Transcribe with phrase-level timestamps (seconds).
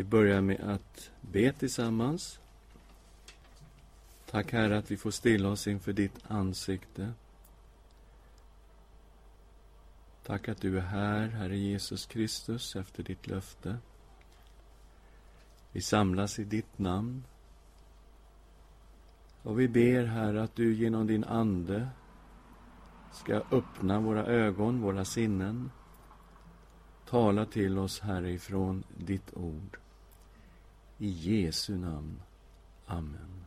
[0.00, 2.40] Vi börjar med att be tillsammans.
[4.30, 7.12] Tack Herre att vi får stilla oss inför ditt ansikte.
[10.22, 13.78] Tack att du är här, Herre Jesus Kristus, efter ditt löfte.
[15.72, 17.24] Vi samlas i ditt namn.
[19.42, 21.88] Och vi ber, Herre, att du genom din Ande
[23.12, 25.70] ska öppna våra ögon, våra sinnen.
[27.06, 29.78] Tala till oss, Herre, ifrån ditt ord.
[31.00, 32.22] I Jesu namn.
[32.86, 33.44] Amen.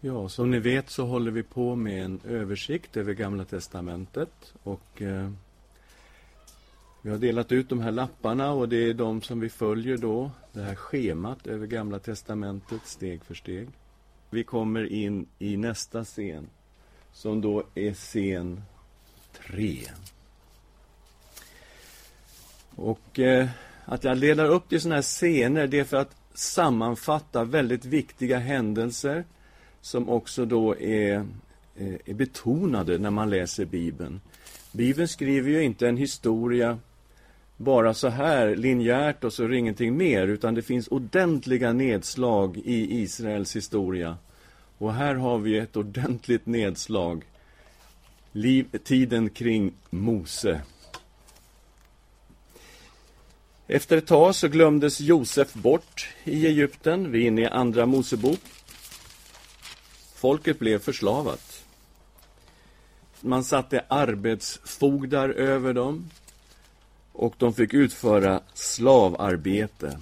[0.00, 4.54] Ja, som ni vet så håller vi på med en översikt över Gamla Testamentet.
[4.62, 5.30] Och eh,
[7.02, 10.30] Vi har delat ut de här lapparna och det är de som vi följer då,
[10.52, 13.68] det här schemat över Gamla Testamentet steg för steg.
[14.30, 16.48] Vi kommer in i nästa scen,
[17.12, 18.62] som då är scen
[19.32, 19.78] 3.
[22.76, 23.48] Och eh,
[23.84, 27.84] att jag delar upp det i sådana här scener, det är för att sammanfatta väldigt
[27.84, 29.24] viktiga händelser
[29.80, 31.14] som också då är,
[31.76, 34.20] eh, är betonade när man läser Bibeln.
[34.72, 36.78] Bibeln skriver ju inte en historia
[37.56, 42.56] bara så här linjärt och så är det ingenting mer, utan det finns ordentliga nedslag
[42.56, 44.16] i Israels historia.
[44.78, 47.24] Och här har vi ett ordentligt nedslag.
[48.32, 50.60] Liv, tiden kring Mose.
[53.72, 57.12] Efter ett tag så glömdes Josef bort i Egypten.
[57.12, 58.40] Vi är inne i Andra Mosebok.
[60.14, 61.64] Folket blev förslavat.
[63.20, 66.10] Man satte arbetsfogdar över dem
[67.12, 69.98] och de fick utföra slavarbete.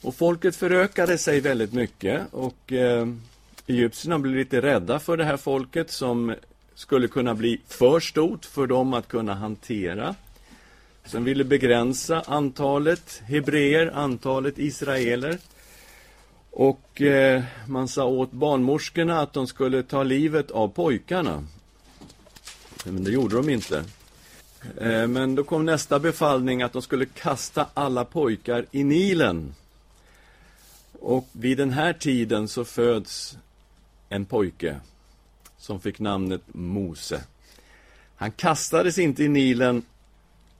[0.00, 3.08] Och folket förökade sig väldigt mycket och eh,
[3.66, 6.34] egyptierna blev lite rädda för det här folket som
[6.74, 10.14] skulle kunna bli för stort för dem att kunna hantera.
[11.04, 15.38] Som ville begränsa antalet hebreer, antalet israeler.
[16.50, 21.44] Och eh, man sa åt barnmorskorna att de skulle ta livet av pojkarna.
[22.84, 23.84] Men det gjorde de inte.
[24.80, 29.54] Eh, men då kom nästa befallning att de skulle kasta alla pojkar i Nilen.
[31.00, 33.36] Och vid den här tiden så föds
[34.08, 34.76] en pojke
[35.58, 37.24] som fick namnet Mose.
[38.16, 39.82] Han kastades inte i Nilen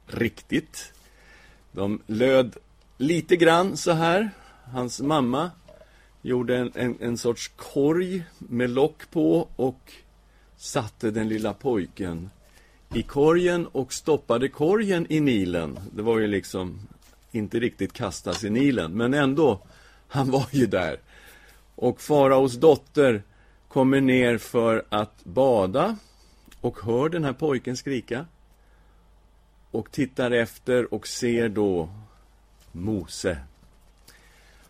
[0.06, 0.92] riktigt.
[1.72, 2.56] De löd
[2.98, 4.30] lite grann så här.
[4.64, 5.50] Hans mamma
[6.22, 9.92] gjorde en, en, en sorts korg med lock på och
[10.56, 12.30] satte den lilla pojken
[12.94, 15.78] i korgen och stoppade korgen i Nilen.
[15.92, 16.80] Det var ju liksom
[17.32, 19.60] inte riktigt kastas i Nilen, men ändå,
[20.08, 21.00] han var ju där.
[21.74, 23.22] Och faraos dotter
[23.68, 25.96] kommer ner för att bada
[26.60, 28.26] och hör den här pojken skrika.
[29.72, 31.88] Och tittar efter och ser då
[32.72, 33.38] Mose.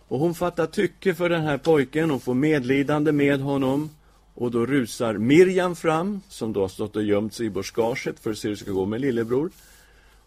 [0.09, 3.91] Och hon fattar tycke för den här pojken och får medlidande med honom
[4.35, 8.31] och då rusar Miriam fram, som då har stått och gömt sig i buskaget för
[8.31, 9.51] att se hur det ska gå med lillebror.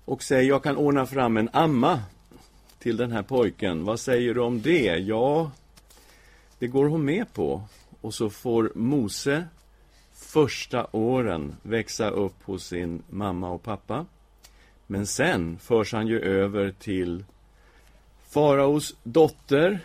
[0.05, 2.03] Och säger, jag kan ordna fram en amma
[2.79, 3.85] till den här pojken.
[3.85, 4.97] Vad säger du om det?
[4.97, 5.51] Ja,
[6.59, 7.61] det går hon med på.
[8.01, 9.45] Och så får Mose
[10.13, 14.05] första åren växa upp hos sin mamma och pappa.
[14.87, 17.23] Men sen förs han ju över till
[18.29, 19.79] faraos dotter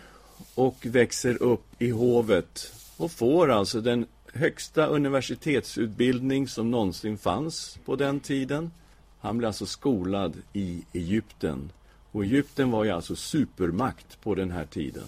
[0.55, 7.95] och växer upp i hovet och får alltså den högsta universitetsutbildning som någonsin fanns på
[7.95, 8.71] den tiden.
[9.19, 11.71] Han blev alltså skolad i Egypten.
[12.11, 15.07] Och Egypten var ju alltså supermakt på den här tiden.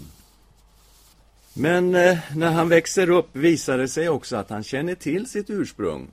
[1.53, 5.49] Men eh, när han växer upp visar det sig också att han känner till sitt
[5.49, 6.07] ursprung.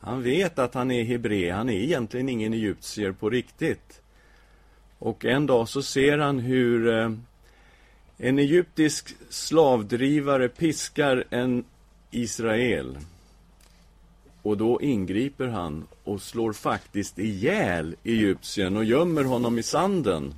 [0.00, 4.00] Han vet att han är hebre, han är egentligen ingen egyptier på riktigt.
[4.98, 7.10] Och en dag så ser han hur eh,
[8.18, 11.64] en egyptisk slavdrivare piskar en
[12.10, 12.98] Israel.
[14.42, 20.34] Och då ingriper han och slår faktiskt ihjäl egyptien och gömmer honom i sanden.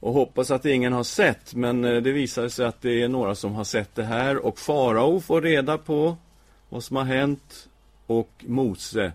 [0.00, 3.34] Och hoppas att ingen har sett, men eh, det visar sig att det är några
[3.34, 4.36] som har sett det här.
[4.46, 6.16] Och farao får reda på
[6.68, 7.67] vad som har hänt
[8.08, 9.12] och Mose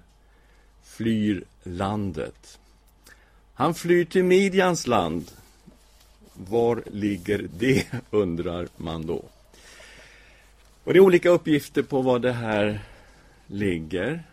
[0.84, 2.60] flyr landet.
[3.54, 5.32] Han flyr till Midjans land
[6.34, 9.24] var ligger det, undrar man då.
[10.84, 12.82] Och det är olika uppgifter på var det här
[13.48, 14.24] ligger.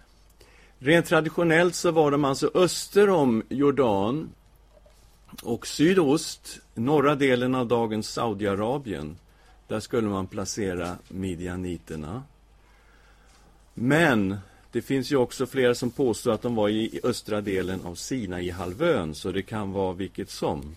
[0.79, 4.31] Rent traditionellt så var de alltså öster om Jordan
[5.43, 9.17] och sydost, norra delen av dagens Saudiarabien.
[9.69, 12.23] Där skulle man placera midjaniterna.
[13.75, 14.39] Men
[14.73, 19.15] det finns ju också flera som påstår att de var i östra delen av Sinaihalvön
[19.15, 20.77] så det kan vara vilket som.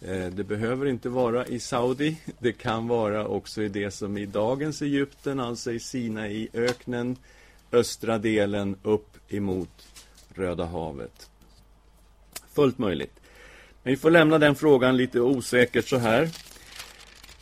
[0.00, 4.26] Eh, det behöver inte vara i Saudi, det kan vara också i det som i
[4.26, 7.16] dagens Egypten, alltså i Sinai-öknen,
[7.72, 9.86] östra delen upp emot
[10.34, 11.30] Röda havet.
[12.54, 13.20] Fullt möjligt.
[13.82, 16.24] Men vi får lämna den frågan lite osäkert så här.
[16.24, 16.30] I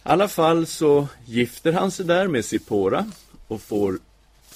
[0.03, 3.11] alla fall så gifter han sig där med Sipora
[3.49, 3.99] och får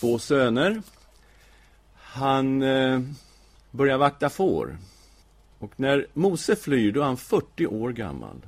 [0.00, 0.82] två söner.
[1.94, 3.00] Han eh,
[3.70, 4.76] börjar vakta får.
[5.58, 8.46] Och när Mose flyr, då är han 40 år gammal.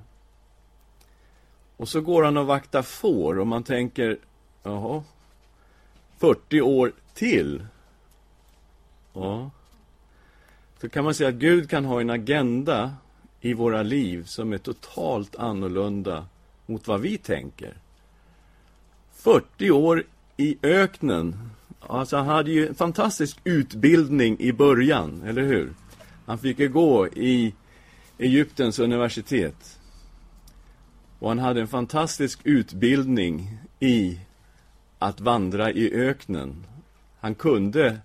[1.77, 4.19] Och så går han och vaktar får och man tänker,
[4.63, 5.03] jaha,
[6.19, 7.67] 40 år till?
[9.13, 9.51] Ja.
[10.81, 12.95] Så kan man säga att Gud kan ha en agenda
[13.41, 16.27] i våra liv som är totalt annorlunda
[16.67, 17.77] mot vad vi tänker.
[19.13, 20.05] 40 år
[20.41, 21.51] i öknen.
[21.81, 25.73] Alltså han hade ju en fantastisk utbildning i början, eller hur?
[26.27, 27.55] Han fick ju gå i
[28.19, 29.79] Egyptens universitet.
[31.19, 34.21] Och han hade en fantastisk utbildning i
[34.99, 36.67] att vandra i öknen.
[37.21, 37.99] Han kunde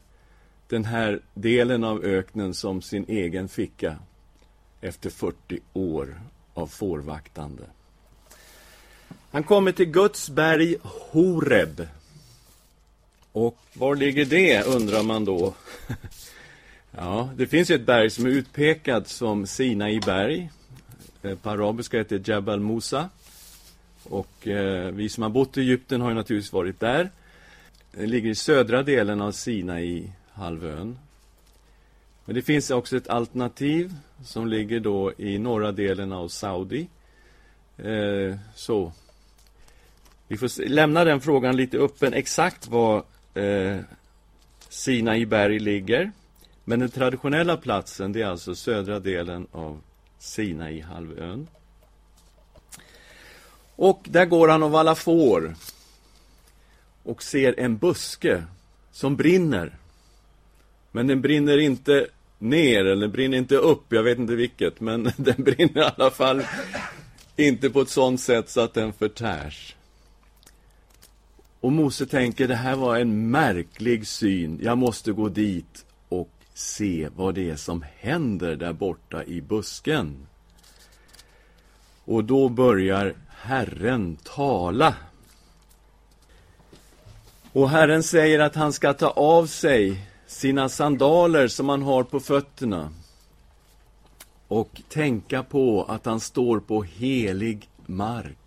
[0.68, 3.98] den här delen av öknen som sin egen ficka
[4.82, 6.22] efter 40 år
[6.54, 7.64] av fårvaktande.
[9.32, 11.88] Han kommer till Guds berg Horeb.
[13.36, 15.54] Och var ligger det, undrar man då.
[16.92, 20.50] ja, det finns ju ett berg som är utpekat som Sinai berg.
[21.22, 23.10] Eh, på arabiska heter det Jabal Musa.
[24.04, 27.10] Och eh, vi som har bott i Egypten har naturligtvis varit där.
[27.92, 30.98] Det ligger i södra delen av Sinai halvön.
[32.26, 33.94] Men det finns också ett alternativ
[34.26, 36.88] som ligger då i norra delen av Saudi.
[37.78, 38.92] Eh, så
[40.28, 43.04] vi får lämna den frågan lite öppen exakt var
[43.36, 43.80] eh,
[44.70, 46.12] Sinai berg ligger.
[46.64, 49.82] Men den traditionella platsen det är alltså södra delen av
[50.20, 51.48] Sinai halvön.
[53.76, 55.56] Och där går han och vallar får
[57.04, 58.44] och ser en buske
[58.92, 59.78] som brinner.
[60.92, 62.08] Men den brinner inte
[62.40, 66.44] ner, eller brinner inte upp, jag vet inte vilket, men den brinner i alla fall
[67.36, 69.76] inte på ett sådant sätt så att den förtärs.
[71.66, 77.10] Och Mose tänker, det här var en märklig syn, jag måste gå dit och se
[77.16, 80.28] vad det är som händer där borta i busken.
[82.06, 84.96] Och då börjar Herren tala.
[87.52, 92.20] Och Herren säger att han ska ta av sig sina sandaler som han har på
[92.20, 92.90] fötterna
[94.48, 98.45] och tänka på att han står på helig mark.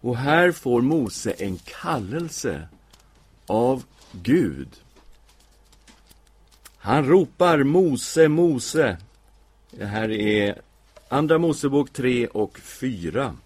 [0.00, 2.68] Och här får Mose en kallelse
[3.46, 4.68] av Gud.
[6.76, 8.96] Han ropar Mose, Mose.
[9.70, 10.60] Det här är
[11.08, 13.36] Andra Mosebok 3 och 4.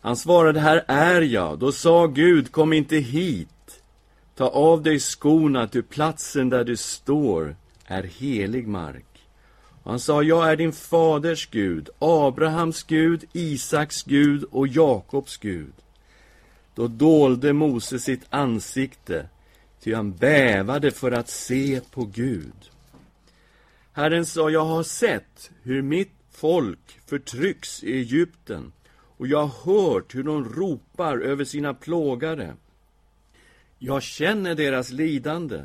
[0.00, 1.58] Han svarade, här är jag.
[1.58, 3.48] Då sa Gud, kom inte hit.
[4.36, 7.56] Ta av dig skorna, ty platsen där du står
[7.86, 9.06] är helig mark.
[9.82, 15.72] Och han sa, jag är din faders Gud, Abrahams Gud, Isaks Gud och Jakobs Gud.
[16.74, 19.28] Då dolde Mose sitt ansikte,
[19.80, 22.70] ty han bävade för att se på Gud.
[23.92, 28.72] Herren sa, jag har sett hur mitt folk förtrycks i Egypten,
[29.16, 32.52] och jag har hört hur de ropar över sina plågare.
[33.78, 35.64] Jag känner deras lidande.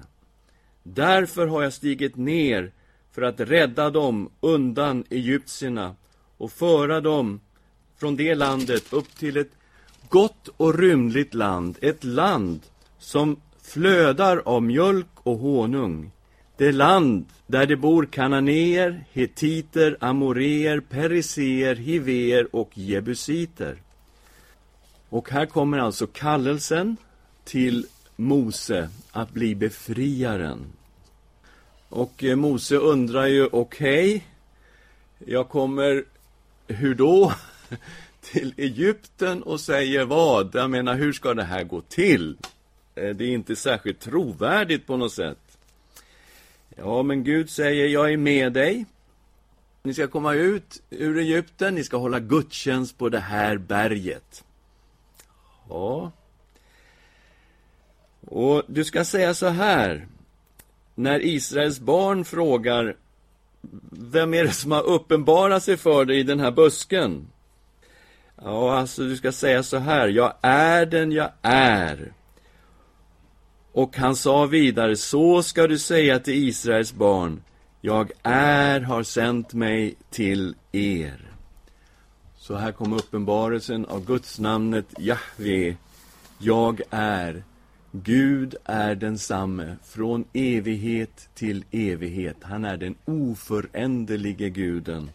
[0.83, 2.71] Därför har jag stigit ner
[3.11, 5.95] för att rädda dem undan egyptierna
[6.37, 7.41] och föra dem
[7.97, 9.58] från det landet upp till ett
[10.09, 12.61] gott och rymligt land, ett land
[12.99, 16.11] som flödar av mjölk och honung.
[16.57, 23.81] Det land där det bor kananéer, hetiter, amoreer, periseer, hiver och jebusiter.
[25.09, 26.97] Och här kommer alltså kallelsen
[27.43, 27.85] till
[28.15, 30.65] Mose att bli befriaren.
[31.89, 34.21] Och eh, Mose undrar ju, okej, okay,
[35.33, 36.03] jag kommer,
[36.67, 37.33] hur då?
[38.31, 40.55] Till Egypten och säger vad?
[40.55, 42.37] Jag menar, hur ska det här gå till?
[42.95, 45.57] Eh, det är inte särskilt trovärdigt på något sätt.
[46.75, 48.85] Ja, men Gud säger, jag är med dig.
[49.83, 54.43] Ni ska komma ut ur Egypten, ni ska hålla gudstjänst på det här berget.
[55.69, 56.11] Ja,
[58.27, 60.07] och du ska säga så här,
[60.95, 62.95] när Israels barn frågar
[63.91, 67.27] vem är det som har uppenbarat sig för dig i den här busken?
[68.43, 72.13] Ja, alltså du ska säga så här, jag är den jag är.
[73.71, 77.41] Och han sa vidare, så ska du säga till Israels barn,
[77.81, 81.29] jag är har sänt mig till er.
[82.37, 85.75] Så här kom uppenbarelsen av Guds namnet Jahve.
[86.37, 87.43] Jag är.
[87.91, 92.37] Gud är densamme från evighet till evighet.
[92.41, 95.09] Han är den oföränderlige guden.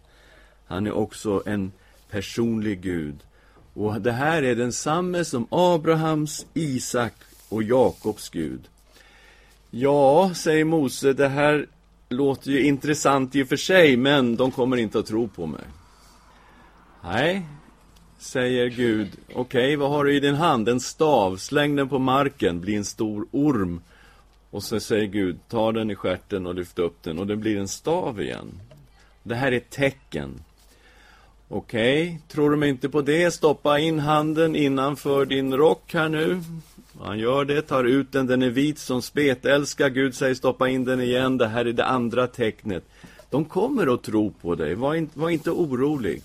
[0.66, 1.72] Han är också en
[2.14, 3.16] personlig Gud.
[3.74, 7.14] Och det här är densamme som Abrahams, Isak
[7.48, 8.60] och Jakobs Gud.
[9.70, 11.66] Ja, säger Mose, det här
[12.08, 15.64] låter ju intressant i och för sig, men de kommer inte att tro på mig.
[17.04, 17.46] Nej,
[18.18, 19.08] säger Gud.
[19.28, 20.68] Okej, okay, vad har du i din hand?
[20.68, 21.36] En stav.
[21.36, 23.80] Släng den på marken, bli en stor orm.
[24.50, 27.58] Och så säger Gud, ta den i skärten och lyft upp den och det blir
[27.58, 28.60] en stav igen.
[29.22, 30.40] Det här är ett tecken.
[31.48, 33.30] Okej, okay, tror du mig inte på det?
[33.30, 36.40] Stoppa in handen innanför din rock här nu.
[37.00, 39.88] Han gör det, tar ut den, den är vit som spetälska.
[39.88, 42.84] Gud säger stoppa in den igen, det här är det andra tecknet.
[43.30, 46.22] De kommer att tro på dig, var, in, var inte orolig.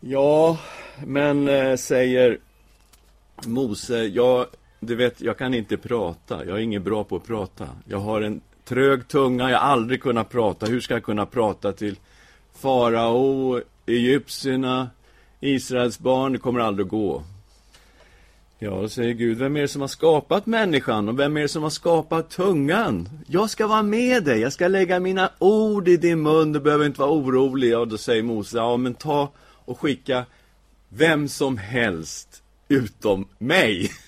[0.00, 0.58] Ja,
[1.06, 2.38] men äh, säger
[3.46, 4.46] Mose, jag,
[4.80, 6.44] du vet, jag kan inte prata.
[6.44, 7.68] Jag är ingen bra på att prata.
[7.88, 10.66] Jag har en trög tunga, jag har aldrig kunnat prata.
[10.66, 11.96] Hur ska jag kunna prata till
[12.60, 14.90] farao, egyptierna,
[15.40, 16.32] Israels barn?
[16.32, 17.22] Det kommer aldrig att gå.
[18.58, 21.48] Ja, då säger Gud, vem är det som har skapat människan och vem är det
[21.48, 23.08] som har skapat tungan?
[23.26, 26.86] Jag ska vara med dig, jag ska lägga mina ord i din mun, du behöver
[26.86, 27.78] inte vara orolig.
[27.78, 29.32] Och då säger Mose, ja men ta
[29.64, 30.24] och skicka
[30.88, 33.90] vem som helst utom mig.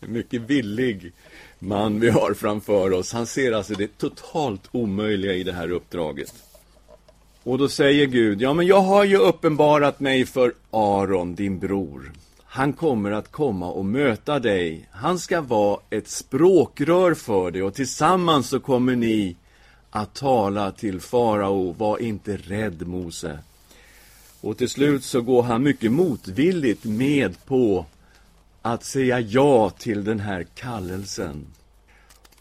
[0.00, 1.12] En mycket villig
[1.58, 3.12] man vi har framför oss.
[3.12, 6.34] Han ser alltså det totalt omöjliga i det här uppdraget.
[7.46, 12.12] Och då säger Gud, ja men jag har ju uppenbarat mig för Aron, din bror.
[12.44, 14.88] Han kommer att komma och möta dig.
[14.90, 19.36] Han ska vara ett språkrör för dig och tillsammans så kommer ni
[19.90, 21.72] att tala till farao.
[21.72, 23.38] Var inte rädd, Mose.
[24.40, 27.86] Och till slut så går han mycket motvilligt med på
[28.62, 31.46] att säga ja till den här kallelsen.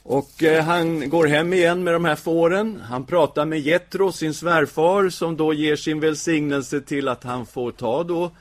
[0.08, 2.82] Och eh, han går hem igen med de här fåren.
[2.90, 7.72] Han pratar med Jetro, sin svärfar, som då ger sin välsignelse till att han får
[7.72, 8.32] ta då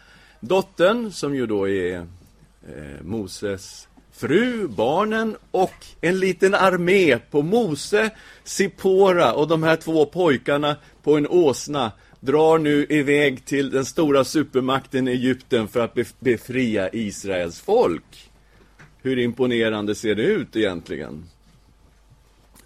[0.41, 8.11] dottern, som ju då är eh, Moses fru, barnen och en liten armé på Mose,
[8.45, 14.25] Sipora och de här två pojkarna på en åsna drar nu iväg till den stora
[14.25, 18.31] supermakten Egypten för att befria Israels folk.
[19.03, 21.25] Hur imponerande ser det ut egentligen?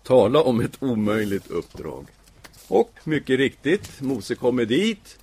[0.08, 2.06] Tala om ett omöjligt uppdrag.
[2.68, 5.18] Och mycket riktigt, Mose kommer dit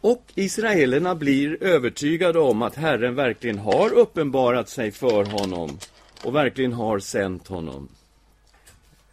[0.00, 5.78] och israelerna blir övertygade om att Herren verkligen har uppenbarat sig för honom
[6.24, 7.88] och verkligen har sänt honom.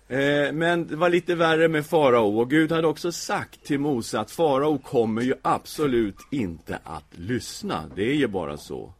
[0.08, 4.20] Eh, men det var lite värre med farao och Gud hade också sagt till Mose
[4.20, 7.86] att farao kommer ju absolut inte att lyssna.
[7.96, 8.94] Det är ju bara så.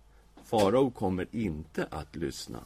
[0.46, 2.60] Farao kommer inte att lyssna.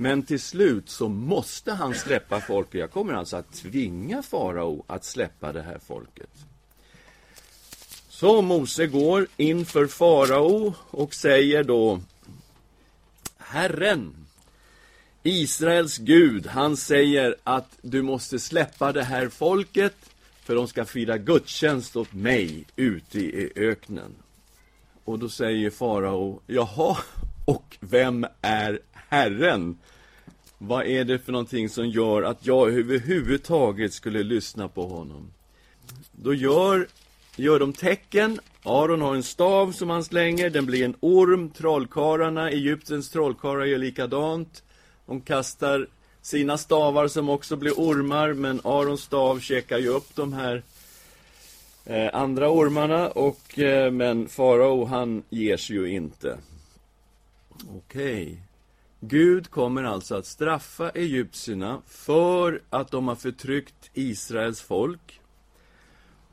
[0.00, 2.80] Men till slut så måste han släppa folket.
[2.80, 6.30] Jag kommer alltså att tvinga farao att släppa det här folket.
[8.08, 12.00] Så Mose går inför farao och säger då
[13.38, 14.26] Herren,
[15.22, 19.96] Israels Gud, han säger att du måste släppa det här folket
[20.42, 24.14] för de ska fira gudstjänst åt mig ute i öknen.
[25.04, 26.96] Och då säger farao, jaha,
[27.44, 28.80] och vem är
[29.10, 29.78] Herren?
[30.62, 35.30] Vad är det för någonting som gör att jag överhuvudtaget skulle lyssna på honom?
[36.12, 36.86] Då gör,
[37.36, 38.40] gör de tecken.
[38.62, 41.50] Aron har en stav som han slänger, den blir en orm.
[41.50, 44.62] Trollkarlarna, Egyptens trollkarlar gör likadant.
[45.06, 45.86] De kastar
[46.22, 50.62] sina stavar som också blir ormar, men Arons stav käkar ju upp de här
[51.84, 56.38] eh, andra ormarna, och, eh, men farao han ger sig ju inte.
[57.76, 58.22] Okej.
[58.22, 58.36] Okay.
[59.00, 65.20] Gud kommer alltså att straffa egyptierna för att de har förtryckt Israels folk.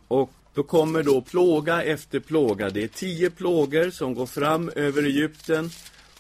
[0.08, 2.70] Och då kommer då plåga efter plåga.
[2.70, 5.70] Det är tio plågor som går fram över Egypten.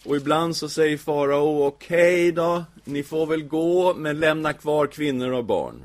[0.06, 4.88] Och ibland så säger farao, okej okay då, ni får väl gå, men lämna kvar
[4.88, 5.82] kvinnor och barn.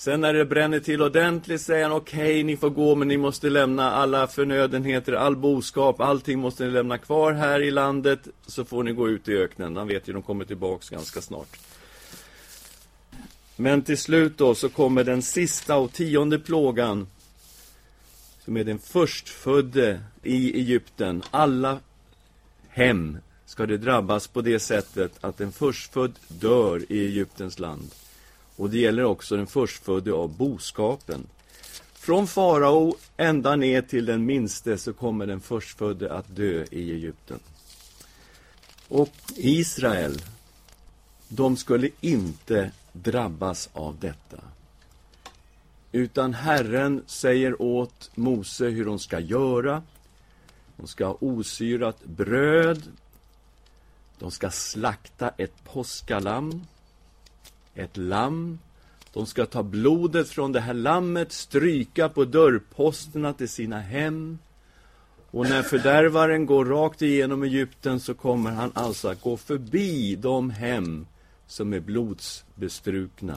[0.00, 3.16] Sen när det bränner till ordentligt säger han, okej, okay, ni får gå, men ni
[3.16, 8.64] måste lämna alla förnödenheter, all boskap, allting måste ni lämna kvar här i landet, så
[8.64, 9.76] får ni gå ut i öknen.
[9.76, 11.58] Han vet ju, de kommer tillbaks ganska snart.
[13.56, 17.06] Men till slut då så kommer den sista och tionde plågan,
[18.44, 21.22] som är den förstfödde i Egypten.
[21.30, 21.78] Alla
[22.68, 27.90] hem ska det drabbas på det sättet att en förstfödd dör i Egyptens land.
[28.60, 31.26] Och det gäller också den förstfödde av boskapen.
[31.92, 37.38] Från farao ända ner till den minste så kommer den förstfödde att dö i Egypten.
[38.88, 40.22] Och Israel,
[41.28, 44.38] de skulle inte drabbas av detta.
[45.92, 49.82] Utan Herren säger åt Mose hur de ska göra.
[50.76, 52.82] De ska ha osyrat bröd.
[54.18, 56.66] De ska slakta ett påskalamm,
[57.80, 58.58] ett lamm.
[59.12, 64.38] De ska ta blodet från det här lammet, stryka på dörrposterna till sina hem.
[65.30, 70.50] Och när fördärvaren går rakt igenom Egypten så kommer han alltså att gå förbi de
[70.50, 71.06] hem
[71.46, 73.36] som är blodsbestrukna.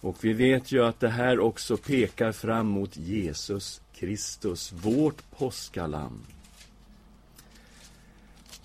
[0.00, 6.20] Och vi vet ju att det här också pekar fram mot Jesus Kristus, vårt påskalamm.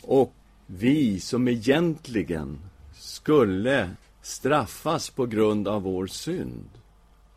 [0.01, 0.33] Och
[0.65, 2.59] vi som egentligen
[2.99, 3.89] skulle
[4.27, 6.69] straffas på grund av vår synd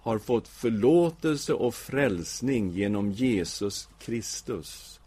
[0.01, 5.01] har fått förlåtelse och frälsning genom Jesus Kristus.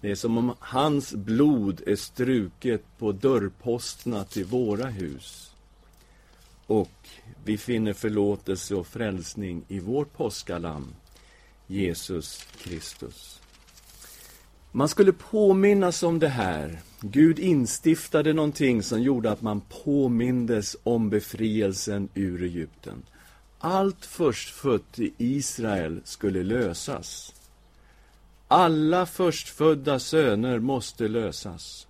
[0.00, 5.54] Det är som om hans blod är struket på dörrposterna till våra hus.
[6.66, 7.08] Och
[7.44, 10.94] vi finner förlåtelse och frälsning i vårt påskalamm,
[11.66, 13.41] Jesus Kristus.
[14.74, 16.80] Man skulle påminnas om det här.
[17.00, 23.02] Gud instiftade någonting som gjorde att man påmindes om befrielsen ur Egypten.
[23.58, 27.34] Allt förstfött i Israel skulle lösas.
[28.48, 31.86] Alla förstfödda söner måste lösas.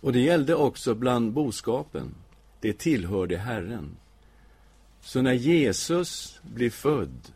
[0.00, 2.14] Och det gällde också bland boskapen.
[2.60, 3.96] Det tillhörde Herren.
[5.00, 7.32] Så när Jesus blir född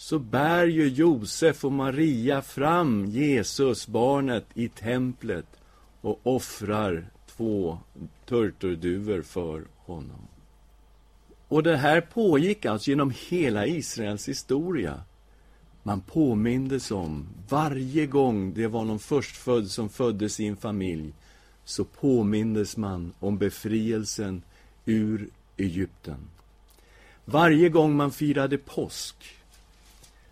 [0.00, 5.46] så bär ju Josef och Maria fram Jesus, barnet, i templet
[6.00, 7.78] och offrar två
[8.26, 10.28] turturduvor för honom.
[11.48, 15.02] Och det här pågick alltså genom hela Israels historia.
[15.82, 21.12] Man påmindes om, varje gång det var någon förstfödd som föddes i en familj,
[21.64, 24.42] så påmindes man om befrielsen
[24.84, 26.28] ur Egypten.
[27.24, 29.39] Varje gång man firade påsk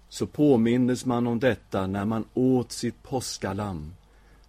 [0.08, 3.92] så påmindes man om detta när man åt sitt påskalamm.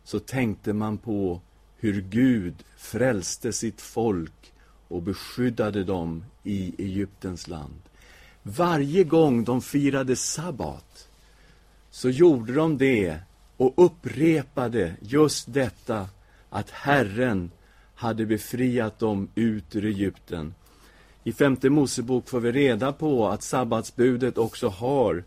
[0.04, 1.41] Så tänkte man på
[1.78, 4.54] hur Gud frälste sitt folk
[4.88, 7.82] och beskyddade dem i Egyptens land.
[8.43, 11.08] Varje gång de firade sabbat
[11.91, 13.19] så gjorde de det
[13.58, 16.08] och upprepade just detta
[16.50, 17.52] att Herren
[17.95, 20.54] hade befriat dem ut ur Egypten.
[21.24, 25.24] I femte Mosebok får vi reda på att sabbatsbudet också har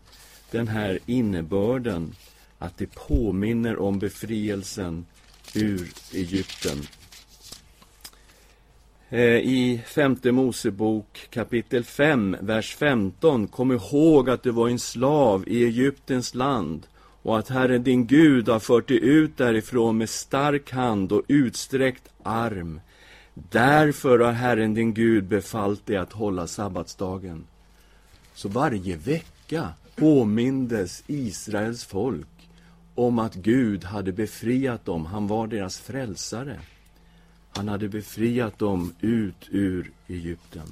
[0.53, 2.15] den här innebörden
[2.59, 5.05] att det påminner om befrielsen
[5.55, 6.77] ur Egypten.
[9.09, 13.47] Eh, I femte Mosebok kapitel 5, vers 15.
[13.47, 16.87] Kom ihåg att du var en slav i Egyptens land
[17.21, 22.09] och att Herren din Gud har fört dig ut därifrån med stark hand och utsträckt
[22.23, 22.79] arm.
[23.33, 27.43] Därför har Herren din Gud befallt dig att hålla sabbatsdagen.
[28.33, 32.27] Så varje vecka påmindes Israels folk
[32.95, 35.05] om att Gud hade befriat dem.
[35.05, 36.59] Han var deras frälsare.
[37.55, 40.67] Han hade befriat dem ut ur Egypten.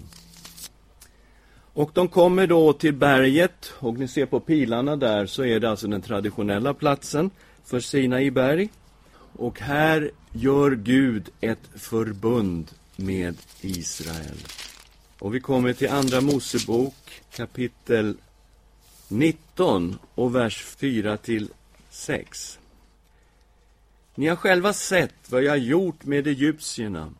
[1.73, 5.69] Och de kommer då till berget, och ni ser på pilarna där så är det
[5.69, 7.29] alltså den traditionella platsen
[7.65, 8.69] för Sinai berg.
[9.33, 14.37] Och här gör Gud ett förbund med Israel.
[15.19, 18.17] Och vi kommer till Andra Mosebok kapitel
[19.11, 21.49] 19 och vers 4 till
[21.89, 22.59] 6.
[24.15, 27.13] Ni har själva sett vad jag gjort med egyptierna,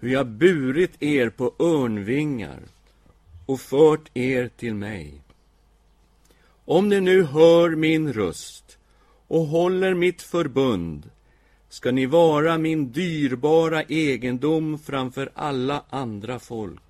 [0.00, 2.60] hur jag burit er på örnvingar
[3.46, 5.20] och fört er till mig.
[6.64, 8.78] Om ni nu hör min röst
[9.28, 11.10] och håller mitt förbund
[11.68, 16.82] ska ni vara min dyrbara egendom framför alla andra folk.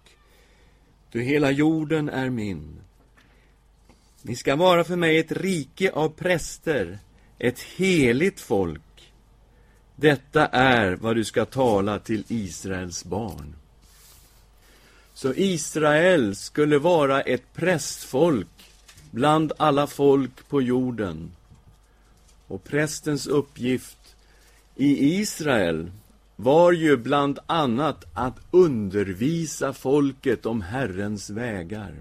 [1.10, 2.85] Du hela jorden är min.
[4.28, 6.98] Ni ska vara för mig ett rike av präster,
[7.38, 9.12] ett heligt folk.
[9.96, 13.54] Detta är vad du ska tala till Israels barn.
[15.14, 18.70] Så Israel skulle vara ett prästfolk
[19.10, 21.30] bland alla folk på jorden.
[22.46, 24.16] Och prästens uppgift
[24.76, 25.90] i Israel
[26.36, 31.94] var ju bland annat att undervisa folket om Herrens vägar.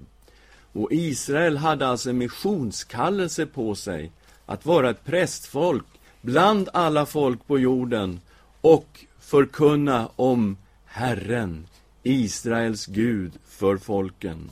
[0.76, 4.12] Och Israel hade alltså en missionskallelse på sig
[4.46, 5.86] att vara ett prästfolk
[6.22, 8.20] bland alla folk på jorden
[8.62, 11.68] och förkunna om Herren,
[12.04, 14.50] Israels Gud, för folken.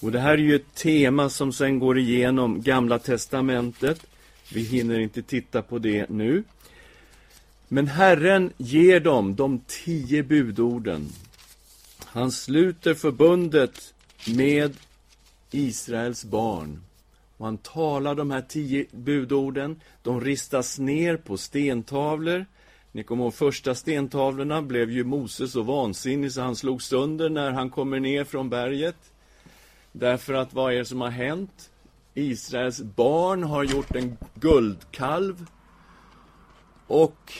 [0.00, 4.06] Och Det här är ju ett tema som sen går igenom Gamla testamentet.
[4.52, 6.44] Vi hinner inte titta på det nu.
[7.68, 11.08] Men Herren ger dem de tio budorden.
[12.04, 13.94] Han sluter förbundet
[14.26, 14.76] med
[15.50, 16.82] Israels barn.
[17.36, 19.80] Och han talar de här tio budorden.
[20.02, 22.46] De ristas ner på stentavlor.
[22.92, 27.50] Ni kommer ihåg första stentavlorna blev ju Moses så vansinnig så han slog sönder när
[27.50, 29.12] han kommer ner från berget.
[29.92, 31.70] Därför att vad är det som har hänt?
[32.14, 35.46] Israels barn har gjort en guldkalv
[36.86, 37.32] och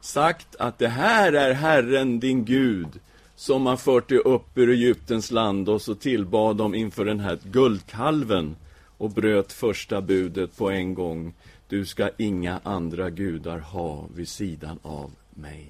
[0.00, 3.00] sagt att det här är Herren din Gud
[3.36, 7.38] som har fört dig upp ur Egyptens land och så tillbad de inför den här
[7.42, 8.56] guldkalven
[8.98, 11.34] och bröt första budet på en gång.
[11.68, 15.68] Du ska inga andra gudar ha vid sidan av mig.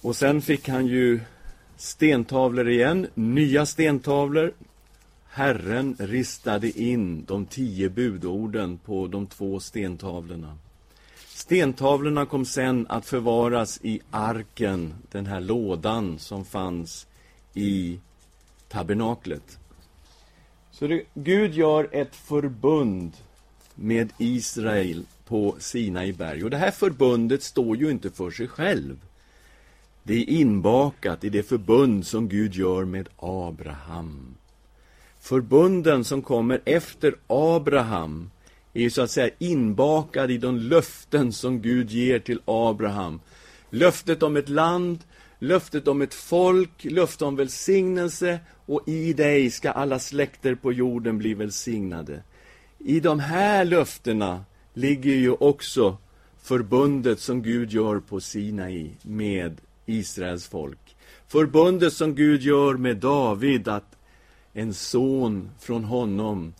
[0.00, 1.20] Och sen fick han ju
[1.76, 4.52] stentavlor igen, nya stentavlor.
[5.28, 10.58] Herren ristade in de tio budorden på de två stentavlorna.
[11.42, 17.06] Stentavlorna kom sen att förvaras i arken, den här lådan som fanns
[17.54, 17.98] i
[18.68, 19.58] tabernaklet.
[20.70, 23.12] Så det, Gud gör ett förbund
[23.74, 26.44] med Israel på Sinai berg.
[26.44, 28.96] Och det här förbundet står ju inte för sig själv.
[30.02, 34.34] Det är inbakat i det förbund som Gud gör med Abraham.
[35.20, 38.30] Förbunden som kommer efter Abraham
[38.72, 43.20] är ju så att säga inbakad i de löften som Gud ger till Abraham.
[43.70, 44.98] Löftet om ett land,
[45.38, 51.18] löftet om ett folk, löftet om välsignelse och i dig ska alla släkter på jorden
[51.18, 52.22] bli välsignade.
[52.78, 55.96] I de här löftena ligger ju också
[56.42, 60.96] förbundet som Gud gör på Sinai med Israels folk.
[61.28, 63.96] Förbundet som Gud gör med David, att
[64.52, 66.54] en son från honom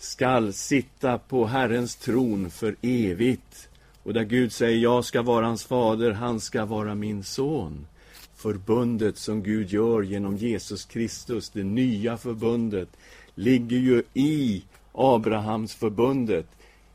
[0.00, 3.68] skall sitta på Herrens tron för evigt.
[4.02, 7.86] Och där Gud säger, jag ska vara hans fader, han ska vara min son.
[8.34, 12.88] Förbundet som Gud gör genom Jesus Kristus, det nya förbundet,
[13.34, 16.46] ligger ju i Abrahams förbundet.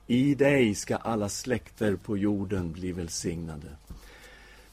[0.08, 3.68] I dig ska alla släkter på jorden bli välsignade.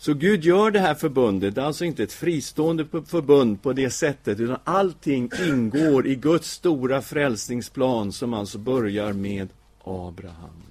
[0.03, 3.91] Så Gud gör det här förbundet, det är alltså inte ett fristående förbund på det
[3.91, 9.49] sättet, utan allting ingår i Guds stora frälsningsplan som alltså börjar med
[9.85, 10.63] Abraham.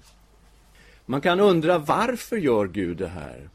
[1.05, 3.49] Man kan undra varför gör Gud det här?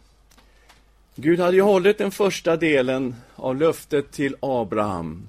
[1.14, 5.28] Gud hade ju hållit den första delen av löftet till Abraham.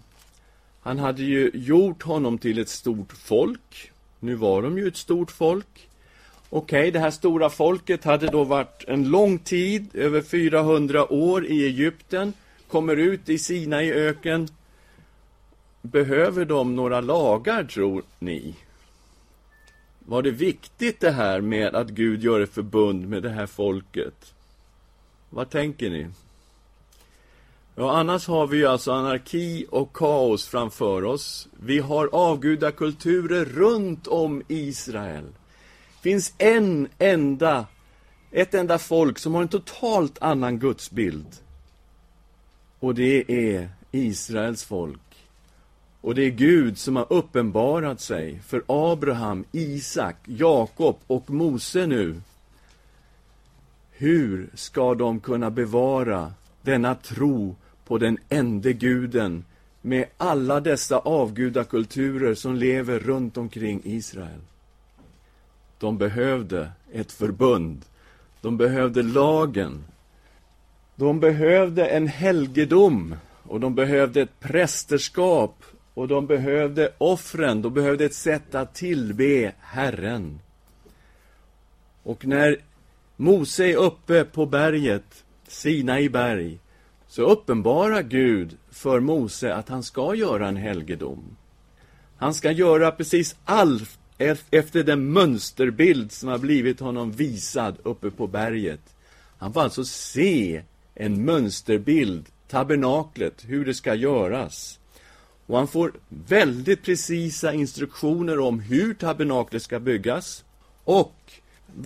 [0.82, 3.92] Han hade ju gjort honom till ett stort folk.
[4.20, 5.87] Nu var de ju ett stort folk.
[6.50, 11.46] Okej, okay, det här stora folket hade då varit en lång tid, över 400 år
[11.46, 12.34] i Egypten,
[12.68, 14.48] kommer ut i Sina i öken.
[15.82, 18.56] Behöver de några lagar, tror ni?
[20.00, 24.34] Var det viktigt det här med att Gud gör ett förbund med det här folket?
[25.30, 26.08] Vad tänker ni?
[27.76, 31.48] Ja, annars har vi ju alltså anarki och kaos framför oss.
[31.60, 35.26] Vi har avgudakulturer runt om Israel
[36.02, 37.66] finns en enda,
[38.32, 41.28] ett enda folk som har en totalt annan gudsbild.
[42.80, 45.00] Och det är Israels folk.
[46.02, 52.22] Och det är Gud som har uppenbarat sig för Abraham, Isak, Jakob och Mose nu.
[53.92, 57.56] Hur ska de kunna bevara denna tro
[57.86, 59.46] på den ende guden
[59.82, 64.40] med alla dessa avgudakulturer som lever runt omkring Israel?
[65.80, 67.86] De behövde ett förbund.
[68.42, 69.84] De behövde lagen.
[70.96, 75.64] De behövde en helgedom och de behövde ett prästerskap
[75.94, 80.40] och de behövde offren, de behövde ett sätt att tillbe Herren.
[82.04, 82.58] Och när
[83.16, 86.60] Mose är uppe på berget, Sinai berg,
[87.08, 91.38] så uppenbarar Gud för Mose att han ska göra en helgedom.
[92.18, 98.28] Han ska göra precis allt efter den mönsterbild som har blivit honom visad uppe på
[98.28, 98.82] berget.
[99.38, 100.62] Han får alltså se
[100.96, 104.80] en mönsterbild, tabernaklet, hur det ska göras.
[105.46, 110.44] Och han får väldigt precisa instruktioner om hur tabernaklet ska byggas
[110.84, 111.14] och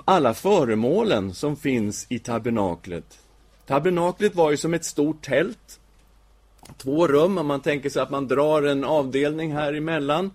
[0.06, 3.20] alla föremålen som finns i tabernaklet.
[3.68, 5.80] Tabernaklet var ju som ett stort tält.
[6.78, 10.32] Två rum, om man tänker sig att man drar en avdelning här emellan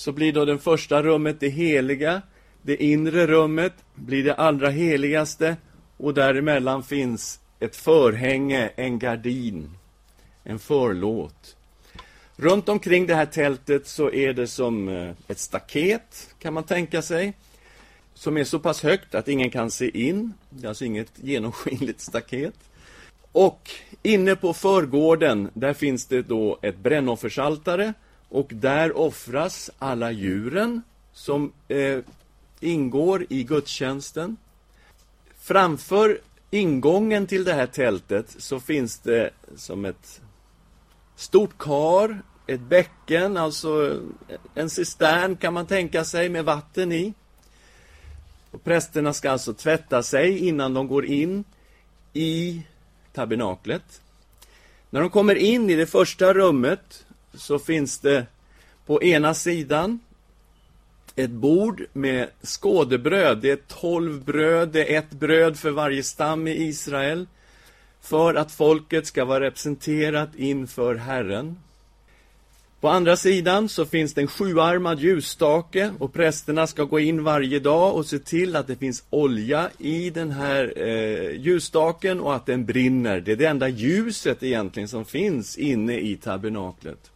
[0.00, 2.22] så blir då det första rummet det heliga,
[2.62, 5.56] det inre rummet blir det allra heligaste
[5.96, 9.70] och däremellan finns ett förhänge, en gardin,
[10.44, 11.56] en förlåt.
[12.36, 17.02] Runt omkring det här tältet så är det som eh, ett staket, kan man tänka
[17.02, 17.32] sig,
[18.14, 20.32] som är så pass högt att ingen kan se in.
[20.50, 22.54] Det är alltså inget genomskinligt staket.
[23.32, 23.70] Och
[24.02, 27.94] inne på förgården, där finns det då ett brännoffersaltare
[28.30, 31.98] och där offras alla djuren som eh,
[32.60, 34.36] ingår i gudstjänsten.
[35.38, 40.20] Framför ingången till det här tältet så finns det som ett
[41.16, 44.00] stort kar, ett bäcken, alltså
[44.54, 47.14] en cistern kan man tänka sig med vatten i.
[48.50, 51.44] Och prästerna ska alltså tvätta sig innan de går in
[52.12, 52.62] i
[53.12, 54.02] tabernaklet.
[54.90, 58.26] När de kommer in i det första rummet så finns det
[58.86, 60.00] på ena sidan
[61.16, 63.38] ett bord med skådebröd.
[63.38, 67.26] Det är tolv bröd, det är ett bröd för varje stam i Israel.
[68.00, 71.56] För att folket ska vara representerat inför Herren.
[72.80, 77.58] På andra sidan så finns det en sjuarmad ljusstake och prästerna ska gå in varje
[77.58, 82.46] dag och se till att det finns olja i den här eh, ljusstaken och att
[82.46, 83.20] den brinner.
[83.20, 87.10] Det är det enda ljuset egentligen som finns inne i tabernaklet.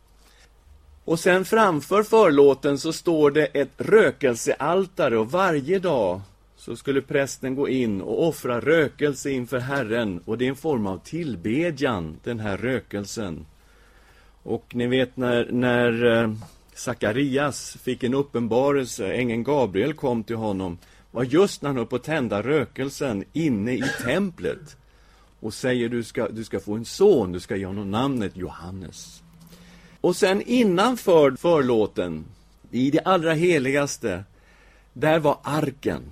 [1.05, 6.21] Och sen framför förlåten så står det ett rökelsealtare och varje dag
[6.57, 10.87] så skulle prästen gå in och offra rökelse inför Herren och det är en form
[10.87, 13.47] av tillbedjan, den här rökelsen.
[14.43, 16.33] Och ni vet när, när eh,
[16.75, 20.79] Sakarias fick en uppenbarelse, ängeln Gabriel kom till honom,
[21.11, 24.77] var just när han höll på att tända rökelsen inne i templet
[25.40, 29.23] och säger du ska, du ska få en son, du ska ge honom namnet Johannes.
[30.05, 32.25] Och sen innanför förlåten,
[32.71, 34.25] i det allra heligaste,
[34.93, 36.03] där var arken.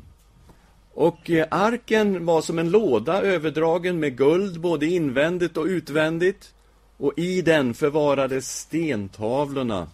[0.94, 6.54] Och eh, arken var som en låda överdragen med guld, både invändigt och utvändigt.
[6.96, 9.88] Och i den förvarades stentavlorna.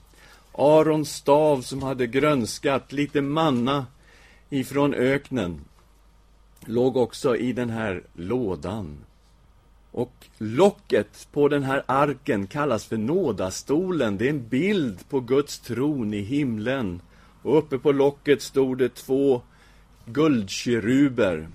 [0.52, 3.86] Arons stav som hade grönskat, lite manna
[4.50, 5.60] ifrån öknen,
[6.64, 8.98] låg också i den här lådan.
[9.98, 14.18] Och locket på den här arken kallas för nådastolen.
[14.18, 17.00] Det är en bild på Guds tron i himlen.
[17.42, 19.42] Och uppe på locket stod det två
[20.04, 21.48] guldkeruber,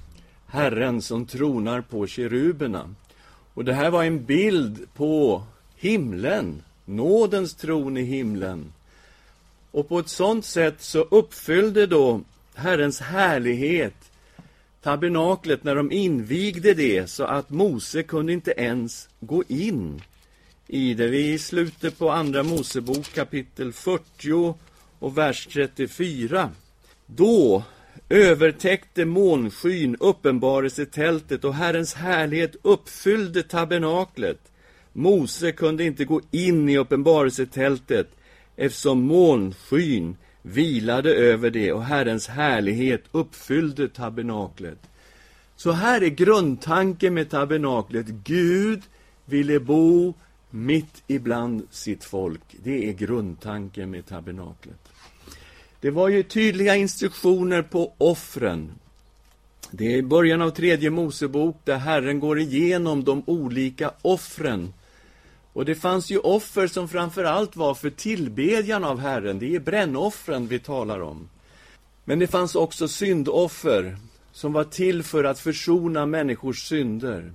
[0.47, 2.95] Herren som tronar på keruberna.
[3.53, 5.43] Och det här var en bild på
[5.75, 8.73] himlen, nådens tron i himlen.
[9.71, 12.21] Och på ett sådant sätt så uppfyllde då
[12.55, 14.11] Herrens härlighet
[14.83, 20.01] tabernaklet när de invigde det så att Mose kunde inte ens gå in
[20.67, 21.07] i det.
[21.07, 24.55] Vi är i slutet på Andra Mosebok kapitel 40
[24.99, 26.49] och vers 34.
[27.05, 27.63] Då
[28.09, 34.39] övertäckte månskyn uppenbarelsetältet och Herrens härlighet uppfyllde tabernaklet.
[34.93, 38.07] Mose kunde inte gå in i uppenbarelsetältet
[38.55, 44.79] eftersom månskyn vilade över det och Herrens härlighet uppfyllde tabernaklet.
[45.55, 48.07] Så här är grundtanken med tabernaklet.
[48.07, 48.81] Gud
[49.25, 50.13] ville bo
[50.49, 52.41] mitt ibland sitt folk.
[52.63, 54.79] Det är grundtanken med tabernaklet.
[55.79, 58.71] Det var ju tydliga instruktioner på offren.
[59.71, 64.73] Det är i början av tredje Mosebok där Herren går igenom de olika offren
[65.53, 69.39] och det fanns ju offer som framför allt var för tillbedjan av Herren.
[69.39, 71.29] Det är brännoffren vi talar om.
[72.05, 73.97] Men det fanns också syndoffer
[74.31, 77.31] som var till för att försona människors synder.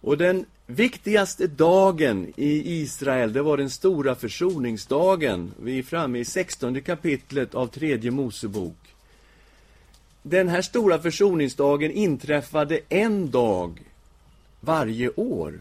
[0.00, 5.52] Och den viktigaste dagen i Israel, det var den stora försoningsdagen.
[5.62, 8.94] Vi är framme i 16 kapitlet av tredje Mosebok.
[10.22, 13.82] Den här stora försoningsdagen inträffade en dag
[14.60, 15.60] varje år.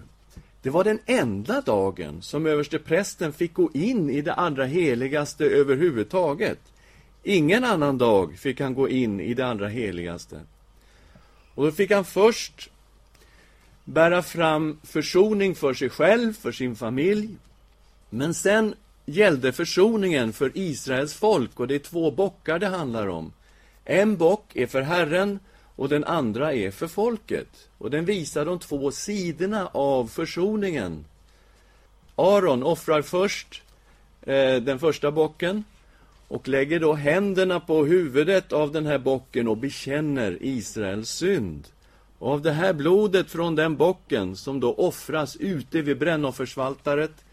[0.62, 6.60] Det var den enda dagen som översteprästen fick gå in i det allra heligaste överhuvudtaget.
[7.24, 10.42] Ingen annan dag fick han gå in i det allra heligaste.
[11.56, 12.70] Och då fick han först
[13.84, 17.30] bära fram försoning för sig själv, för sin familj.
[18.10, 23.34] Men sen gällde försoningen för Israels folk och det är två bockar det handlar om.
[23.86, 25.40] En bock är för Herren
[25.82, 27.70] och den andra är för folket.
[27.78, 31.06] Och den visar de två sidorna av försoningen.
[32.16, 33.62] Aron offrar först
[34.22, 35.64] eh, den första bocken
[36.28, 41.68] och lägger då händerna på huvudet av den här bocken och bekänner Israels synd.
[42.20, 47.24] Och av det här blodet från den bocken som då offras ute vid brännoffersvaltaret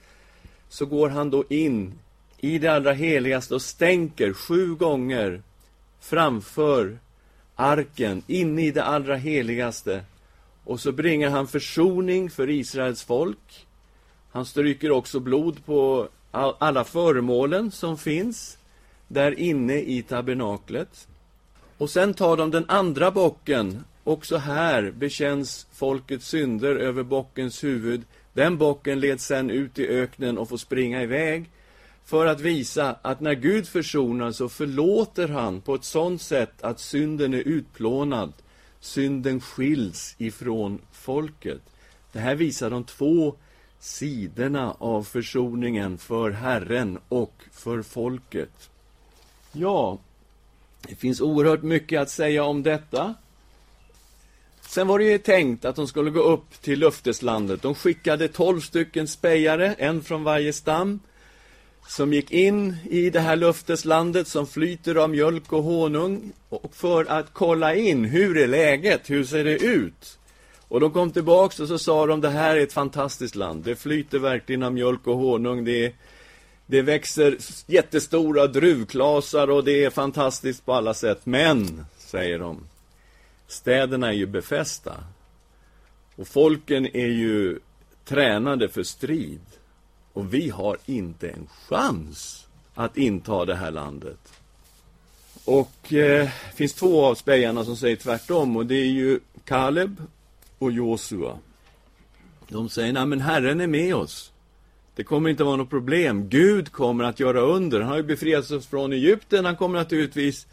[0.69, 1.99] så går han då in
[2.39, 5.43] i det allra heligaste och stänker sju gånger
[6.01, 6.99] framför
[7.59, 10.03] arken inne i det allra heligaste.
[10.65, 13.67] Och så bringar han försoning för Israels folk.
[14.31, 18.59] Han stryker också blod på alla föremålen som finns
[19.09, 21.09] där inne i tabernaklet.
[21.79, 23.85] Och sen tar de den andra bocken.
[24.05, 28.03] Också här bekänns folkets synder över bockens huvud.
[28.33, 31.51] Den bocken leds sen ut i öknen och får springa iväg
[32.09, 36.81] för att visa att när Gud försonar så förlåter han på ett sådant sätt att
[36.81, 38.33] synden är utplånad.
[38.81, 41.61] Synden skiljs ifrån folket.
[42.13, 43.35] Det här visar de två
[43.79, 48.71] sidorna av försoningen för Herren och för folket.
[49.53, 49.99] Ja,
[50.89, 53.15] det finns oerhört mycket att säga om detta.
[54.61, 57.63] Sen var det ju tänkt att de skulle gå upp till löfteslandet.
[57.63, 61.01] De skickade tolv stycken spejare, en från varje stam,
[61.89, 67.05] som gick in i det här löfteslandet som flyter av mjölk och honung och för
[67.05, 70.19] att kolla in, hur är läget, hur ser det ut?
[70.69, 73.77] Och de kom tillbaks och så sa de, det här är ett fantastiskt land, det
[73.77, 75.95] flyter verkligen av mjölk och honung, det
[76.71, 81.21] det växer jättestora druvklasar och det är fantastiskt på alla sätt.
[81.25, 82.67] Men, säger de,
[83.47, 84.95] städerna är ju befästa.
[86.17, 87.59] Och folken är ju
[88.05, 89.41] tränade för strid.
[90.19, 94.19] Och vi har inte en chans att inta det här landet.
[95.45, 100.03] Och eh, det finns två av spejarna som säger tvärtom och det är ju Kaleb
[100.59, 101.39] och Josua.
[102.49, 104.33] De säger, nej men Herren är med oss.
[104.95, 106.29] Det kommer inte vara något problem.
[106.29, 107.81] Gud kommer att göra under.
[107.81, 109.45] Han har ju befriat oss från Egypten.
[109.45, 110.47] Han kommer naturligtvis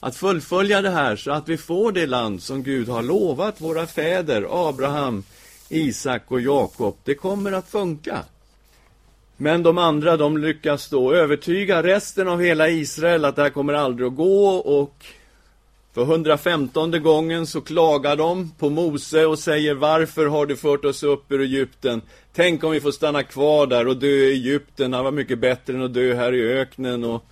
[0.00, 3.86] att fullfölja det här så att vi får det land som Gud har lovat våra
[3.86, 5.22] fäder, Abraham,
[5.68, 6.96] Isak och Jakob.
[7.04, 8.24] Det kommer att funka.
[9.36, 13.72] Men de andra, de lyckas då övertyga resten av hela Israel att det här kommer
[13.74, 15.06] aldrig att gå och
[15.94, 21.02] för 115 gången så klagar de på Mose och säger varför har du fört oss
[21.02, 22.02] upp ur Egypten?
[22.32, 25.74] Tänk om vi får stanna kvar där och dö i Egypten, det var mycket bättre
[25.74, 27.24] än att dö här i öknen och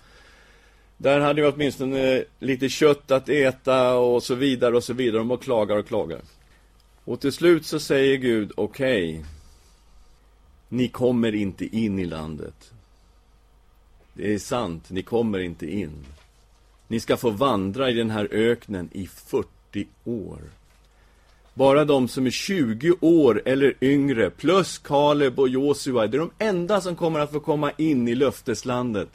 [0.97, 5.17] där hade vi åtminstone lite kött att äta och så vidare och så vidare.
[5.17, 6.19] De och klagar och klagar.
[7.05, 9.25] Och till slut så säger Gud, okej, okay,
[10.73, 12.71] ni kommer inte in i landet.
[14.13, 16.05] Det är sant, ni kommer inte in.
[16.87, 20.39] Ni ska få vandra i den här öknen i 40 år.
[21.53, 26.31] Bara de som är 20 år eller yngre, plus Kaleb och Josua, det är de
[26.39, 29.09] enda som kommer att få komma in i löfteslandet.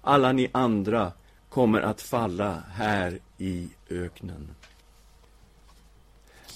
[0.00, 1.12] Alla ni andra
[1.48, 4.48] kommer att falla här i öknen.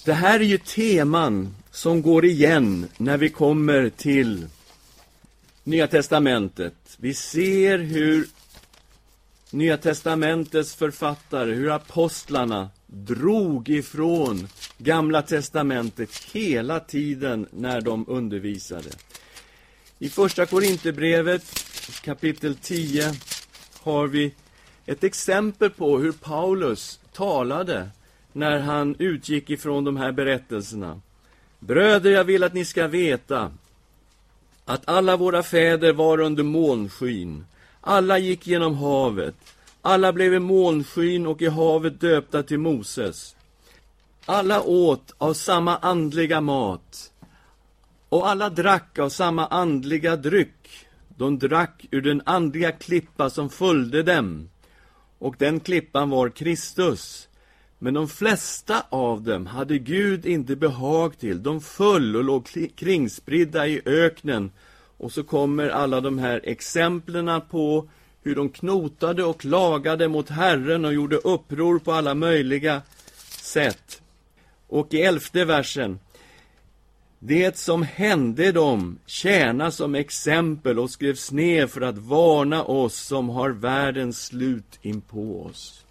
[0.05, 4.47] Det här är ju teman som går igen när vi kommer till
[5.63, 6.73] Nya Testamentet.
[6.97, 8.27] Vi ser hur
[9.51, 18.89] Nya Testamentets författare, hur apostlarna drog ifrån Gamla Testamentet hela tiden när de undervisade.
[19.99, 21.43] I Första Korinthierbrevet
[22.01, 23.13] kapitel 10
[23.81, 24.33] har vi
[24.85, 27.89] ett exempel på hur Paulus talade
[28.33, 31.01] när han utgick ifrån de här berättelserna.
[31.59, 33.51] Bröder, jag vill att ni ska veta
[34.65, 37.45] att alla våra fäder var under molnskyn
[37.81, 39.35] alla gick genom havet.
[39.81, 43.35] Alla blev i molnskyn och i havet döpta till Moses.
[44.25, 47.11] Alla åt av samma andliga mat.
[48.09, 50.87] Och alla drack av samma andliga dryck.
[51.17, 54.49] De drack ur den andliga klippa som följde dem.
[55.19, 57.28] Och den klippan var Kristus.
[57.79, 61.43] Men de flesta av dem hade Gud inte behag till.
[61.43, 64.51] De föll och låg kringspridda i öknen
[64.97, 67.89] och så kommer alla de här exemplen på
[68.23, 72.81] hur de knotade och klagade mot Herren och gjorde uppror på alla möjliga
[73.41, 74.01] sätt.
[74.67, 75.99] Och i elfte versen.
[77.19, 83.29] Det som hände dem tjänar som exempel och skrevs ner för att varna oss som
[83.29, 85.85] har världens slut in på oss.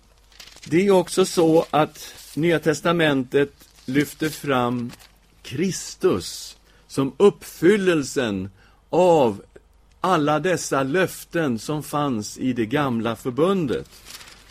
[0.64, 3.52] Det är också så att Nya Testamentet
[3.84, 4.92] lyfter fram
[5.42, 6.56] Kristus
[6.86, 8.50] som uppfyllelsen
[8.90, 9.42] av
[10.00, 13.88] alla dessa löften som fanns i det gamla förbundet.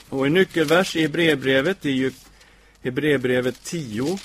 [0.10, 2.12] Och en nyckelvers i Hebreerbrevet är ju
[2.82, 4.20] Hebreerbrevet 10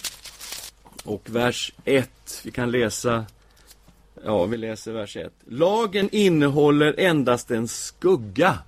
[1.04, 2.10] och vers 1.
[2.44, 3.24] Vi kan läsa,
[4.24, 5.32] ja, vi läser vers 1.
[5.48, 8.58] Lagen innehåller endast en skugga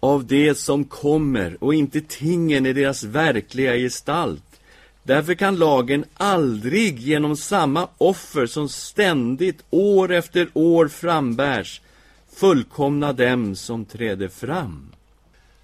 [0.00, 4.42] av det som kommer och inte tingen i deras verkliga gestalt.
[5.02, 11.80] Därför kan lagen aldrig genom samma offer som ständigt år efter år frambärs
[12.32, 14.88] fullkomna dem som träder fram.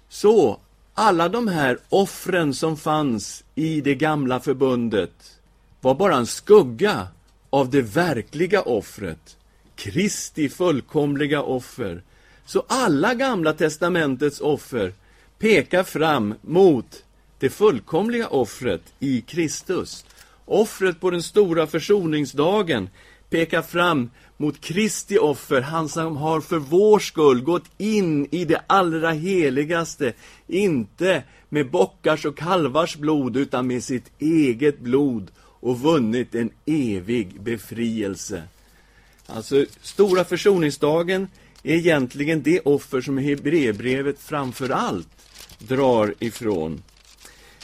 [0.09, 0.59] Så,
[0.93, 5.39] alla de här offren som fanns i det gamla förbundet
[5.81, 7.07] var bara en skugga
[7.49, 9.37] av det verkliga offret,
[9.75, 12.03] Kristi fullkomliga offer.
[12.45, 14.93] Så alla Gamla testamentets offer
[15.39, 17.03] pekar fram mot
[17.39, 20.05] det fullkomliga offret i Kristus.
[20.45, 22.89] Offret på den stora försoningsdagen
[23.29, 28.61] pekar fram mot Kristi offer, han som har för vår skull gått in i det
[28.67, 30.13] allra heligaste,
[30.47, 37.41] inte med bockars och kalvars blod, utan med sitt eget blod och vunnit en evig
[37.41, 38.43] befrielse.
[39.27, 41.27] Alltså, stora försoningsdagen
[41.65, 45.07] är egentligen det offer som Hebreerbrevet framför allt
[45.59, 46.83] drar ifrån.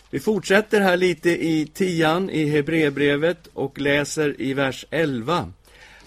[0.09, 5.51] Vi fortsätter här lite i tian i Hebreerbrevet och läser i vers 11.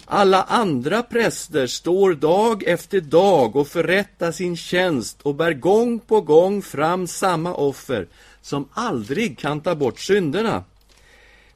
[0.05, 6.21] Alla andra präster står dag efter dag och förrättar sin tjänst och bär gång på
[6.21, 8.07] gång fram samma offer
[8.43, 10.65] som aldrig kan ta bort synderna.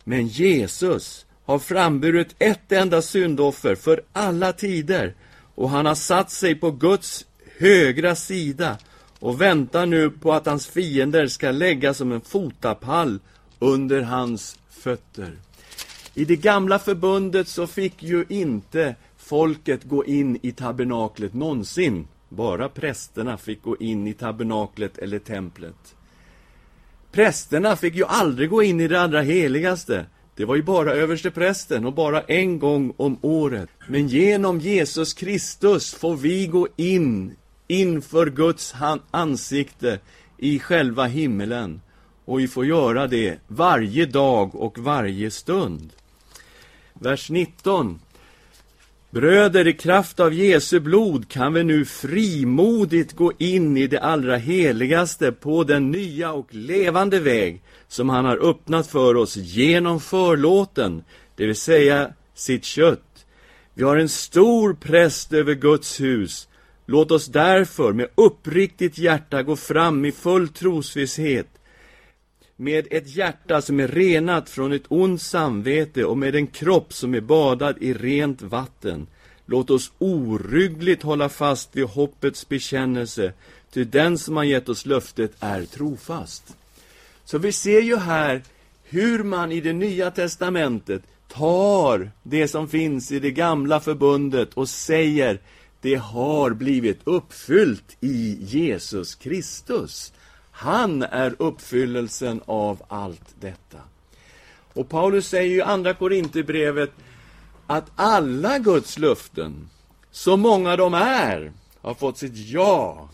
[0.05, 5.15] Men Jesus har framburit ett enda syndoffer för alla tider
[5.59, 7.27] och han har satt sig på Guds
[7.59, 8.79] högra sida
[9.19, 13.19] och väntar nu på att hans fiender ska lägga som en fotapall
[13.59, 15.33] under hans fötter.
[16.15, 22.09] I det gamla förbundet så fick ju inte folket gå in i tabernaklet någonsin.
[22.29, 25.97] Bara prästerna fick gå in i tabernaklet eller templet.
[27.13, 30.07] Prästerna fick ju aldrig gå in i det allra heligaste.
[30.39, 33.69] Det var ju bara översteprästen och bara en gång om året.
[33.89, 37.37] Men genom Jesus Kristus får vi gå in
[37.67, 38.75] inför Guds
[39.11, 39.99] ansikte
[40.37, 41.81] i själva himmelen.
[42.25, 45.93] Och vi får göra det varje dag och varje stund.
[46.93, 48.01] Vers 19.
[49.11, 54.37] Bröder, i kraft av Jesu blod kan vi nu frimodigt gå in i det allra
[54.37, 61.03] heligaste på den nya och levande väg som han har öppnat för oss genom förlåten,
[61.37, 63.27] det vill säga sitt kött.
[63.75, 66.49] Vi har en stor präst över Guds hus.
[66.87, 71.58] Låt oss därför med uppriktigt hjärta gå fram i full trosvisshet
[72.61, 77.15] med ett hjärta som är renat från ett ont samvete och med en kropp som
[77.15, 79.07] är badad i rent vatten.
[79.47, 83.33] Låt oss oryggligt hålla fast vid hoppets bekännelse,
[83.73, 86.57] ty den som har gett oss löftet är trofast.
[87.25, 88.43] Så vi ser ju här
[88.85, 94.69] hur man i det nya testamentet tar det som finns i det gamla förbundet och
[94.69, 95.41] säger
[95.81, 100.13] det har blivit uppfyllt i Jesus Kristus.
[100.61, 103.79] Han är uppfyllelsen av allt detta.
[104.75, 106.91] Och Paulus säger i Andra Korinthierbrevet
[107.67, 109.69] att alla Guds löften,
[110.11, 113.09] så många de är, har fått sitt ja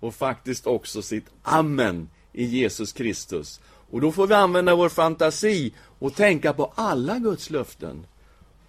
[0.00, 3.60] och faktiskt också sitt amen i Jesus Kristus.
[3.90, 8.06] Och då får vi använda vår fantasi och tänka på alla Guds löften.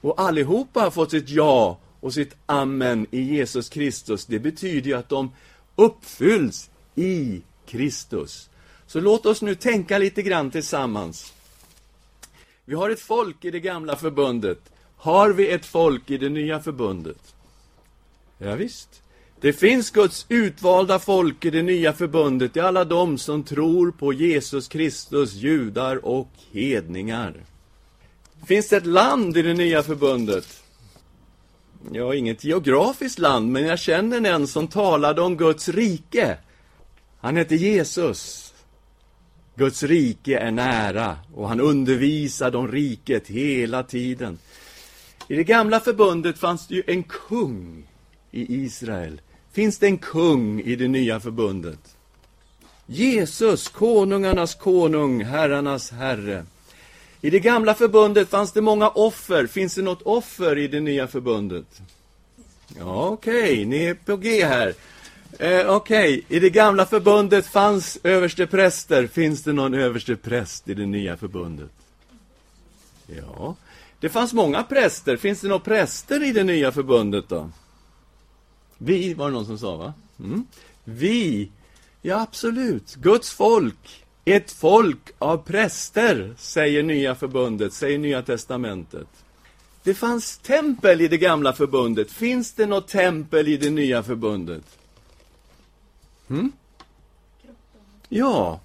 [0.02, 4.26] Och allihopa har fått sitt ja och sitt amen i Jesus Kristus.
[4.26, 5.32] Det betyder ju att de
[5.76, 7.42] uppfylls i
[7.72, 8.50] Kristus.
[8.88, 11.34] Så låt oss nu tänka lite grann tillsammans.
[12.66, 14.60] Vi har ett folk i det gamla förbundet.
[14.96, 17.36] Har vi ett folk i det nya förbundet?
[18.38, 19.02] Ja, visst.
[19.42, 23.92] Det finns Guds utvalda folk i det nya förbundet, det är alla de som tror
[23.92, 27.34] på Jesus Kristus, judar och hedningar.
[28.46, 30.64] Finns det ett land i det nya förbundet?
[31.92, 36.38] Ja, inget geografiskt land, men jag känner en som talade om Guds rike.
[37.22, 38.54] Han heter Jesus.
[39.56, 44.38] Guds rike är nära och han undervisade om riket hela tiden.
[45.28, 47.88] I det gamla förbundet fanns det ju en kung
[48.32, 49.22] i Israel.
[49.52, 51.96] Finns det en kung i det nya förbundet?
[52.86, 56.46] Jesus, konungarnas konung, herrarnas herre.
[57.22, 59.48] I det gamla förbundet fanns det många offer.
[59.48, 61.82] Finns det något offer i det nya förbundet?
[62.80, 63.66] Ja, okej, okay.
[63.66, 64.74] ni är på G här.
[65.40, 66.38] Eh, Okej, okay.
[66.38, 69.08] i det gamla förbundet fanns överstepräster.
[69.08, 71.72] Finns det någon överstepräst i det nya förbundet?
[73.08, 73.56] Ja,
[74.00, 75.18] det fanns många präster.
[75.18, 77.50] Finns det några präster i det nya förbundet då?
[78.78, 79.94] Vi, var det någon som sa, va?
[80.20, 80.46] Mm.
[80.84, 81.50] Vi,
[82.02, 82.96] ja absolut.
[82.96, 84.04] Guds folk.
[84.26, 89.08] Ett folk av präster, säger Nya förbundet, säger Nya testamentet.
[89.84, 92.12] Det fanns tempel i det gamla förbundet.
[92.12, 94.64] Finns det något tempel i det nya förbundet?
[96.32, 96.52] Mm?
[98.10, 98.60] Ja,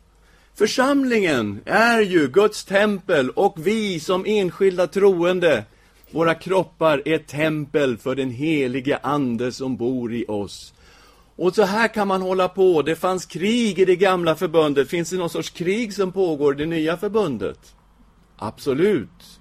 [0.55, 5.65] församlingen är ju Guds tempel och vi som enskilda troende,
[6.11, 10.75] våra kroppar är tempel för den helige Ande som bor i oss.
[11.37, 12.83] Och så här kan man hålla på.
[12.83, 14.89] Det fanns krig i det gamla förbundet.
[14.89, 17.75] Finns det någon sorts krig som pågår i det nya förbundet?
[18.37, 19.41] Absolut.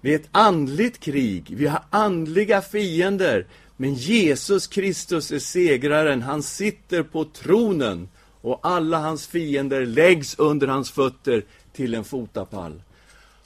[0.00, 1.54] Vi är ett andligt krig.
[1.56, 3.46] Vi har andliga fiender.
[3.76, 6.22] Men Jesus Kristus är segraren.
[6.22, 8.08] Han sitter på tronen
[8.40, 12.82] och alla hans fiender läggs under hans fötter till en fotapall.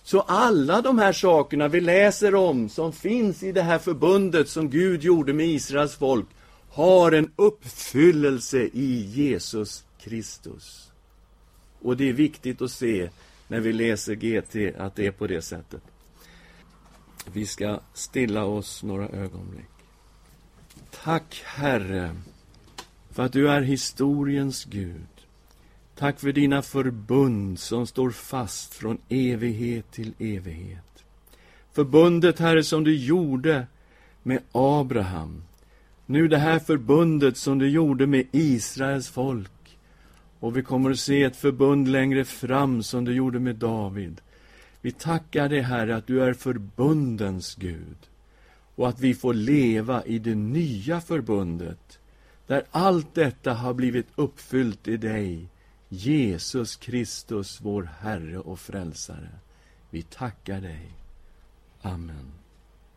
[0.03, 4.71] Så alla de här sakerna vi läser om, som finns i det här förbundet som
[4.71, 6.27] Gud gjorde med Israels folk,
[6.71, 10.91] har en uppfyllelse i Jesus Kristus.
[11.83, 13.11] Och det är viktigt att se
[13.49, 15.83] när vi läser GT att det är på det sättet.
[17.33, 19.80] Vi ska stilla oss några ögonblick.
[20.91, 22.17] Tack, Herre,
[23.11, 25.07] för att du är historiens Gud.
[25.95, 31.05] Tack för dina förbund som står fast från evighet till evighet.
[31.73, 33.67] Förbundet, Herre, som du gjorde
[34.23, 35.43] med Abraham.
[36.07, 39.79] Nu det här förbundet som du gjorde med Israels folk.
[40.41, 44.21] Och vi kommer att se ett förbund längre fram som du gjorde med David.
[44.81, 48.10] Vi tackar dig, Herre, att du är förbundens Gud
[48.81, 51.99] och att vi får leva i det nya förbundet
[52.47, 55.49] där allt detta har blivit uppfyllt i dig,
[55.89, 59.29] Jesus Kristus, vår Herre och Frälsare.
[59.91, 60.93] Vi tackar dig.
[61.83, 62.40] Amen.